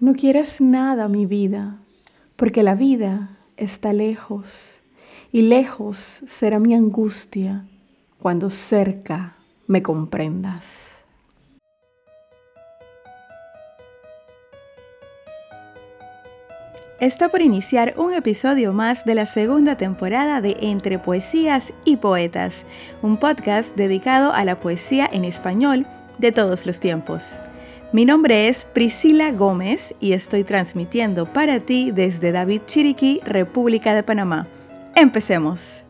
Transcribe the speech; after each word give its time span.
No 0.00 0.14
quieras 0.14 0.62
nada, 0.62 1.08
mi 1.08 1.26
vida, 1.26 1.76
porque 2.36 2.62
la 2.62 2.74
vida 2.74 3.36
está 3.58 3.92
lejos 3.92 4.80
y 5.30 5.42
lejos 5.42 6.22
será 6.26 6.58
mi 6.58 6.74
angustia 6.74 7.66
cuando 8.18 8.48
cerca 8.48 9.36
me 9.66 9.82
comprendas. 9.82 11.02
Está 16.98 17.28
por 17.28 17.42
iniciar 17.42 17.92
un 17.98 18.14
episodio 18.14 18.72
más 18.72 19.04
de 19.04 19.14
la 19.14 19.26
segunda 19.26 19.76
temporada 19.76 20.40
de 20.40 20.56
Entre 20.60 20.98
Poesías 20.98 21.74
y 21.84 21.98
Poetas, 21.98 22.64
un 23.02 23.18
podcast 23.18 23.76
dedicado 23.76 24.32
a 24.32 24.46
la 24.46 24.60
poesía 24.60 25.06
en 25.12 25.26
español 25.26 25.86
de 26.16 26.32
todos 26.32 26.64
los 26.64 26.80
tiempos. 26.80 27.42
Mi 27.92 28.04
nombre 28.04 28.46
es 28.46 28.66
Priscila 28.66 29.32
Gómez 29.32 29.96
y 29.98 30.12
estoy 30.12 30.44
transmitiendo 30.44 31.32
para 31.32 31.58
ti 31.58 31.90
desde 31.90 32.30
David 32.30 32.60
Chiriquí, 32.64 33.20
República 33.24 33.94
de 33.94 34.04
Panamá. 34.04 34.46
Empecemos. 34.94 35.84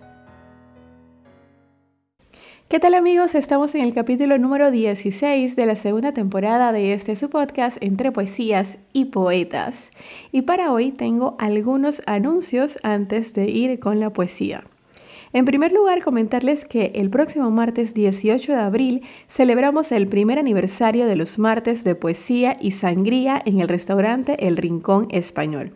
¿Qué 2.69 2.81
tal 2.81 2.95
amigos? 2.95 3.35
Estamos 3.35 3.75
en 3.75 3.83
el 3.83 3.93
capítulo 3.93 4.39
número 4.39 4.71
16 4.71 5.57
de 5.57 5.67
la 5.67 5.77
segunda 5.77 6.13
temporada 6.13 6.73
de 6.73 6.95
este 6.95 7.17
su 7.17 7.29
podcast 7.29 7.77
entre 7.83 8.13
poesías 8.13 8.79
y 8.95 9.07
poetas. 9.07 9.91
Y 10.33 10.43
para 10.43 10.73
hoy 10.73 10.93
tengo 10.93 11.37
algunos 11.39 12.01
anuncios 12.07 12.79
antes 12.83 13.35
de 13.35 13.51
ir 13.51 13.79
con 13.79 14.01
la 14.01 14.09
poesía. 14.09 14.65
En 15.33 15.45
primer 15.45 15.71
lugar, 15.71 16.03
comentarles 16.03 16.65
que 16.65 16.91
el 16.97 17.09
próximo 17.09 17.53
martes 17.53 17.95
18 17.95 18.51
de 18.51 18.59
abril 18.59 19.03
celebramos 19.29 19.93
el 19.93 20.09
primer 20.09 20.41
aniversario 20.41 21.07
de 21.07 21.15
los 21.15 21.39
martes 21.39 21.85
de 21.85 21.95
poesía 21.95 22.57
y 22.61 22.73
sangría 22.73 23.41
en 23.45 23.61
el 23.61 23.69
restaurante 23.69 24.49
El 24.49 24.57
Rincón 24.57 25.07
Español. 25.11 25.73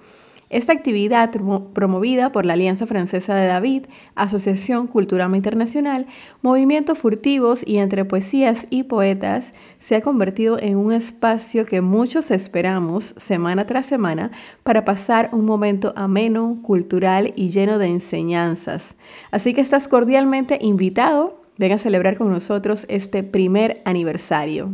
Esta 0.54 0.72
actividad, 0.72 1.32
promovida 1.72 2.30
por 2.30 2.46
la 2.46 2.52
Alianza 2.52 2.86
Francesa 2.86 3.34
de 3.34 3.48
David, 3.48 3.86
Asociación 4.14 4.86
Culturama 4.86 5.36
Internacional, 5.36 6.06
Movimientos 6.42 6.96
Furtivos 6.96 7.66
y 7.66 7.78
Entre 7.78 8.04
Poesías 8.04 8.68
y 8.70 8.84
Poetas, 8.84 9.52
se 9.80 9.96
ha 9.96 10.00
convertido 10.00 10.56
en 10.60 10.76
un 10.76 10.92
espacio 10.92 11.66
que 11.66 11.80
muchos 11.80 12.30
esperamos 12.30 13.16
semana 13.16 13.66
tras 13.66 13.86
semana 13.86 14.30
para 14.62 14.84
pasar 14.84 15.28
un 15.32 15.44
momento 15.44 15.92
ameno, 15.96 16.60
cultural 16.62 17.32
y 17.34 17.50
lleno 17.50 17.80
de 17.80 17.88
enseñanzas. 17.88 18.94
Así 19.32 19.54
que 19.54 19.60
estás 19.60 19.88
cordialmente 19.88 20.60
invitado, 20.60 21.42
ven 21.58 21.72
a 21.72 21.78
celebrar 21.78 22.16
con 22.16 22.30
nosotros 22.30 22.86
este 22.88 23.24
primer 23.24 23.82
aniversario. 23.84 24.70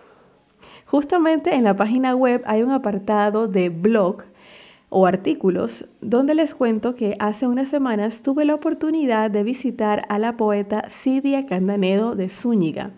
Justamente 0.86 1.54
en 1.56 1.64
la 1.64 1.76
página 1.76 2.16
web 2.16 2.42
hay 2.46 2.64
un 2.64 2.72
apartado 2.72 3.48
de 3.48 3.70
blog 3.70 4.24
o 4.90 5.06
artículos 5.06 5.86
donde 6.00 6.34
les 6.34 6.56
cuento 6.56 6.96
que 6.96 7.18
hace 7.20 7.46
unas 7.48 7.68
semanas 7.68 8.22
tuve 8.22 8.46
la 8.46 8.56
oportunidad 8.56 9.30
de 9.30 9.44
visitar 9.44 10.06
a 10.10 10.18
la 10.18 10.38
poeta 10.38 10.86
Cidia 10.90 11.46
Candanedo 11.46 12.16
de 12.16 12.30
Zúñiga. 12.30 12.92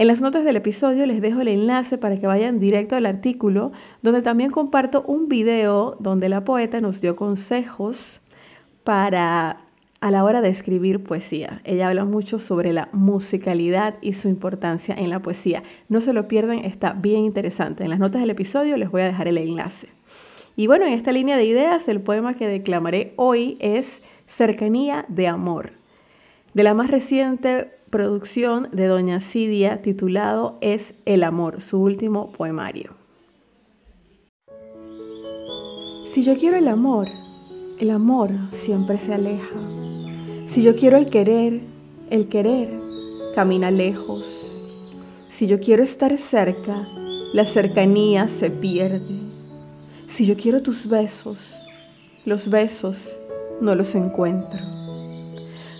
En 0.00 0.06
las 0.06 0.22
notas 0.22 0.44
del 0.46 0.56
episodio 0.56 1.04
les 1.04 1.20
dejo 1.20 1.42
el 1.42 1.48
enlace 1.48 1.98
para 1.98 2.16
que 2.16 2.26
vayan 2.26 2.58
directo 2.58 2.96
al 2.96 3.04
artículo, 3.04 3.70
donde 4.00 4.22
también 4.22 4.50
comparto 4.50 5.04
un 5.06 5.28
video 5.28 5.98
donde 6.00 6.30
la 6.30 6.42
poeta 6.42 6.80
nos 6.80 7.02
dio 7.02 7.16
consejos 7.16 8.22
para 8.82 9.58
a 10.00 10.10
la 10.10 10.24
hora 10.24 10.40
de 10.40 10.48
escribir 10.48 11.04
poesía. 11.04 11.60
Ella 11.64 11.88
habla 11.88 12.06
mucho 12.06 12.38
sobre 12.38 12.72
la 12.72 12.88
musicalidad 12.92 13.96
y 14.00 14.14
su 14.14 14.28
importancia 14.28 14.94
en 14.94 15.10
la 15.10 15.20
poesía. 15.20 15.64
No 15.90 16.00
se 16.00 16.14
lo 16.14 16.28
pierdan, 16.28 16.60
está 16.60 16.94
bien 16.94 17.26
interesante. 17.26 17.84
En 17.84 17.90
las 17.90 17.98
notas 17.98 18.22
del 18.22 18.30
episodio 18.30 18.78
les 18.78 18.90
voy 18.90 19.02
a 19.02 19.08
dejar 19.08 19.28
el 19.28 19.36
enlace. 19.36 19.88
Y 20.56 20.66
bueno, 20.66 20.86
en 20.86 20.94
esta 20.94 21.12
línea 21.12 21.36
de 21.36 21.44
ideas, 21.44 21.88
el 21.88 22.00
poema 22.00 22.32
que 22.32 22.48
declamaré 22.48 23.12
hoy 23.16 23.58
es 23.60 24.00
Cercanía 24.26 25.04
de 25.08 25.28
Amor, 25.28 25.72
de 26.54 26.62
la 26.62 26.74
más 26.74 26.90
reciente 26.90 27.70
producción 27.90 28.68
de 28.72 28.86
Doña 28.86 29.20
Cidia 29.20 29.82
titulado 29.82 30.58
Es 30.60 30.94
el 31.04 31.22
Amor, 31.24 31.60
su 31.60 31.80
último 31.80 32.32
poemario. 32.32 32.94
Si 36.06 36.24
yo 36.24 36.36
quiero 36.36 36.56
el 36.56 36.66
amor, 36.66 37.08
el 37.78 37.90
amor 37.90 38.30
siempre 38.50 38.98
se 38.98 39.14
aleja. 39.14 39.60
Si 40.46 40.62
yo 40.62 40.74
quiero 40.74 40.96
el 40.96 41.06
querer, 41.06 41.60
el 42.10 42.28
querer 42.28 42.68
camina 43.34 43.70
lejos. 43.70 44.24
Si 45.28 45.46
yo 45.46 45.60
quiero 45.60 45.84
estar 45.84 46.16
cerca, 46.18 46.88
la 47.32 47.44
cercanía 47.44 48.26
se 48.26 48.50
pierde. 48.50 49.20
Si 50.08 50.26
yo 50.26 50.36
quiero 50.36 50.62
tus 50.62 50.88
besos, 50.88 51.54
los 52.24 52.50
besos 52.50 53.16
no 53.60 53.76
los 53.76 53.94
encuentro. 53.94 54.58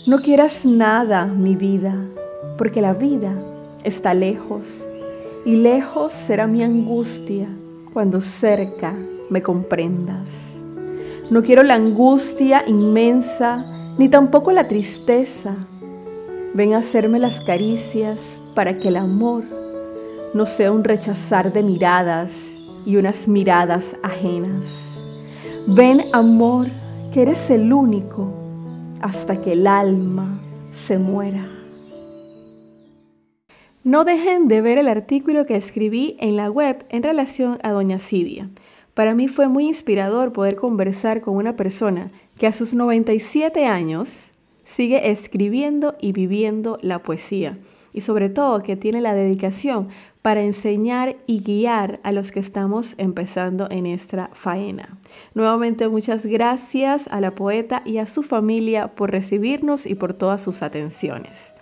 No 0.07 0.23
quieras 0.23 0.65
nada, 0.65 1.27
mi 1.27 1.57
vida, 1.57 1.95
porque 2.57 2.81
la 2.81 2.95
vida 2.95 3.35
está 3.85 4.15
lejos 4.15 4.63
y 5.45 5.57
lejos 5.57 6.15
será 6.15 6.47
mi 6.47 6.63
angustia 6.63 7.47
cuando 7.93 8.23
cerca 8.23 8.95
me 9.29 9.43
comprendas. 9.43 10.55
No 11.29 11.43
quiero 11.43 11.63
la 11.63 11.75
angustia 11.75 12.65
inmensa 12.67 13.63
ni 13.99 14.09
tampoco 14.09 14.53
la 14.53 14.67
tristeza. 14.67 15.55
Ven 16.55 16.73
a 16.73 16.79
hacerme 16.79 17.19
las 17.19 17.43
caricias 17.43 18.41
para 18.55 18.79
que 18.79 18.89
el 18.89 18.97
amor 18.97 19.45
no 20.33 20.47
sea 20.47 20.73
un 20.73 20.83
rechazar 20.83 21.53
de 21.53 21.63
miradas 21.63 22.33
y 22.87 22.97
unas 22.97 23.29
miradas 23.29 23.95
ajenas. 24.03 24.65
Ven, 25.67 26.07
amor, 26.15 26.69
que 27.13 27.21
eres 27.21 27.51
el 27.51 27.71
único 27.71 28.40
hasta 29.01 29.41
que 29.41 29.53
el 29.53 29.67
alma 29.67 30.41
se 30.73 30.99
muera. 30.99 31.47
No 33.83 34.05
dejen 34.05 34.49
de 34.49 34.61
ver 34.61 34.79
el 34.79 34.89
artículo 34.89 35.47
que 35.47 35.57
escribí 35.57 36.17
en 36.21 36.37
la 36.37 36.51
web 36.51 36.85
en 36.91 37.03
relación 37.03 37.59
a 37.63 37.73
Doña 37.73 37.99
Cidia. 37.99 38.51
Para 38.95 39.15
mí 39.15 39.29
fue 39.29 39.49
muy 39.49 39.67
inspirador 39.67 40.33
poder 40.33 40.57
conversar 40.57 41.23
con 41.23 41.37
una 41.37 41.57
persona 41.57 42.11
que 42.39 42.47
a 42.47 42.53
sus 42.53 42.75
97 42.75 43.65
años 43.65 44.31
sigue 44.65 45.11
escribiendo 45.11 45.97
y 46.01 46.13
viviendo 46.13 46.79
la 46.83 47.03
poesía 47.03 47.59
y 47.93 48.03
sobre 48.03 48.29
todo 48.29 48.63
que 48.63 48.77
tiene 48.77 49.01
la 49.01 49.15
dedicación 49.15 49.89
para 50.23 50.43
enseñar 50.43 51.17
y 51.27 51.41
guiar 51.41 52.01
a 52.03 52.13
los 52.13 52.31
que 52.31 52.41
estamos 52.41 52.95
empezando 52.99 53.69
en 53.71 53.87
esta 53.87 54.31
faena. 54.35 54.99
Nuevamente 55.35 55.89
muchas 55.89 56.27
gracias 56.27 57.07
a 57.11 57.21
la 57.21 57.35
poeta 57.35 57.83
y 57.85 57.99
a 57.99 58.07
su 58.07 58.23
familia 58.23 58.89
por 58.89 59.11
recibirnos 59.11 59.87
y 59.87 59.95
por 59.95 60.13
todas 60.15 60.43
sus 60.43 60.63
atenciones. 60.63 61.53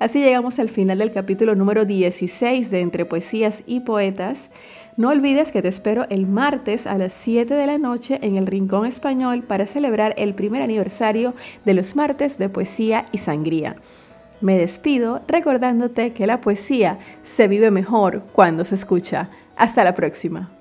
Así 0.00 0.20
llegamos 0.20 0.58
al 0.58 0.70
final 0.70 0.98
del 0.98 1.12
capítulo 1.12 1.54
número 1.54 1.84
16 1.84 2.70
de 2.70 2.80
Entre 2.80 3.04
Poesías 3.04 3.62
y 3.66 3.80
Poetas. 3.80 4.48
No 4.96 5.10
olvides 5.10 5.52
que 5.52 5.60
te 5.60 5.68
espero 5.68 6.06
el 6.08 6.26
martes 6.26 6.86
a 6.86 6.96
las 6.96 7.12
7 7.12 7.52
de 7.52 7.66
la 7.66 7.76
noche 7.76 8.18
en 8.22 8.38
el 8.38 8.46
Rincón 8.46 8.86
Español 8.86 9.42
para 9.42 9.66
celebrar 9.66 10.14
el 10.16 10.34
primer 10.34 10.62
aniversario 10.62 11.34
de 11.66 11.74
los 11.74 11.96
martes 11.96 12.38
de 12.38 12.48
poesía 12.48 13.06
y 13.12 13.18
sangría. 13.18 13.76
Me 14.40 14.56
despido 14.56 15.20
recordándote 15.28 16.12
que 16.12 16.26
la 16.26 16.40
poesía 16.40 16.98
se 17.22 17.48
vive 17.48 17.70
mejor 17.70 18.22
cuando 18.32 18.64
se 18.64 18.74
escucha. 18.74 19.28
Hasta 19.56 19.84
la 19.84 19.94
próxima. 19.94 20.59